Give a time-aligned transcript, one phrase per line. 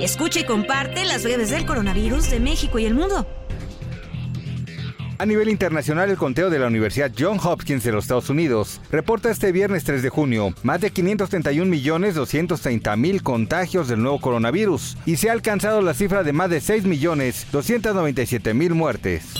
[0.00, 3.26] Escucha y comparte las redes del coronavirus de México y el mundo.
[5.18, 9.30] A nivel internacional, el conteo de la Universidad John Hopkins de los Estados Unidos reporta
[9.30, 15.32] este viernes 3 de junio más de 531.230.000 contagios del nuevo coronavirus y se ha
[15.32, 19.34] alcanzado la cifra de más de 6.297.000 muertes.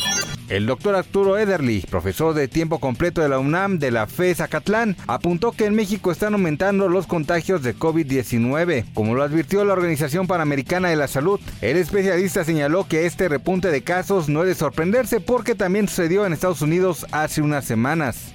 [0.50, 4.96] El doctor Arturo Ederly, profesor de tiempo completo de la UNAM de la FE Zacatlán,
[5.06, 10.26] apuntó que en México están aumentando los contagios de COVID-19, como lo advirtió la Organización
[10.26, 11.38] Panamericana de la Salud.
[11.60, 16.26] El especialista señaló que este repunte de casos no es de sorprenderse porque también sucedió
[16.26, 18.34] en Estados Unidos hace unas semanas.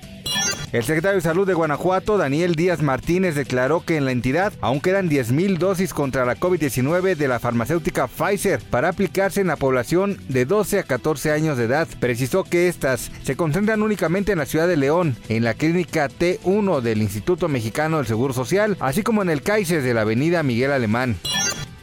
[0.75, 4.81] El secretario de Salud de Guanajuato, Daniel Díaz Martínez, declaró que en la entidad aún
[4.81, 10.17] quedan 10.000 dosis contra la COVID-19 de la farmacéutica Pfizer para aplicarse en la población
[10.27, 11.87] de 12 a 14 años de edad.
[12.01, 16.81] Precisó que estas se concentran únicamente en la ciudad de León, en la clínica T1
[16.81, 20.73] del Instituto Mexicano del Seguro Social, así como en el CAICES de la avenida Miguel
[20.73, 21.15] Alemán.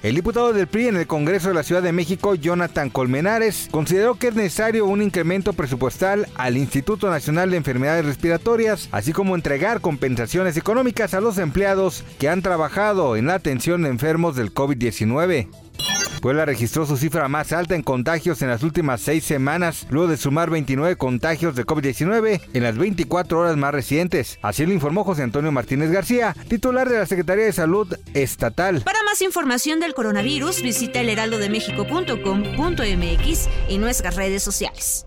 [0.03, 4.17] El diputado del PRI en el Congreso de la Ciudad de México, Jonathan Colmenares, consideró
[4.17, 9.81] que es necesario un incremento presupuestal al Instituto Nacional de Enfermedades Respiratorias, así como entregar
[9.81, 15.47] compensaciones económicas a los empleados que han trabajado en la atención de enfermos del COVID-19.
[16.23, 20.17] Puebla registró su cifra más alta en contagios en las últimas seis semanas, luego de
[20.17, 24.39] sumar 29 contagios de COVID-19 en las 24 horas más recientes.
[24.41, 28.83] Así lo informó José Antonio Martínez García, titular de la Secretaría de Salud Estatal.
[28.83, 35.07] Para más información del coronavirus, visita elheraldodemexico.com.mx y nuestras redes sociales.